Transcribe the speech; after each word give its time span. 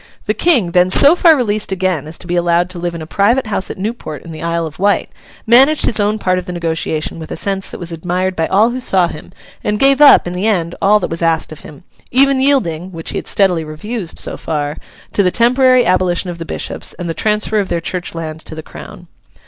The 0.25 0.33
King, 0.33 0.71
then 0.71 0.89
so 0.89 1.15
far 1.15 1.35
released 1.35 1.71
again 1.71 2.07
as 2.07 2.17
to 2.17 2.25
be 2.25 2.35
allowed 2.35 2.71
to 2.71 2.79
live 2.79 2.95
in 2.95 3.03
a 3.03 3.05
private 3.05 3.45
house 3.45 3.69
at 3.69 3.77
Newport 3.77 4.23
in 4.23 4.31
the 4.31 4.41
Isle 4.41 4.65
of 4.65 4.79
Wight, 4.79 5.11
managed 5.45 5.85
his 5.85 5.99
own 5.99 6.17
part 6.17 6.39
of 6.39 6.47
the 6.47 6.51
negotiation 6.53 7.19
with 7.19 7.29
a 7.29 7.37
sense 7.37 7.69
that 7.69 7.77
was 7.79 7.91
admired 7.91 8.35
by 8.35 8.47
all 8.47 8.71
who 8.71 8.79
saw 8.79 9.07
him, 9.07 9.31
and 9.63 9.77
gave 9.77 10.01
up, 10.01 10.25
in 10.25 10.33
the 10.33 10.47
end, 10.47 10.73
all 10.81 10.99
that 11.01 11.11
was 11.11 11.21
asked 11.21 11.51
of 11.51 11.59
him—even 11.59 12.41
yielding 12.41 12.91
(which 12.91 13.11
he 13.11 13.19
had 13.19 13.27
steadily 13.27 13.63
refused, 13.63 14.17
so 14.17 14.37
far) 14.37 14.77
to 15.13 15.21
the 15.21 15.29
temporary 15.29 15.85
abolition 15.85 16.31
of 16.31 16.39
the 16.39 16.45
bishops, 16.45 16.93
and 16.93 17.07
the 17.07 17.13
transfer 17.13 17.59
of 17.59 17.69
their 17.69 17.79
church 17.79 18.15
land 18.15 18.39
to 18.39 18.55
the 18.55 18.63
Crown. 18.63 19.05